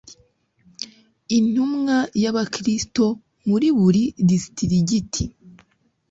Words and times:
Intumwa 1.37 1.97
y 2.21 2.25
abakristo 2.31 3.05
muri 3.47 3.67
buri 3.79 4.03
Disitirigiti 4.29 5.23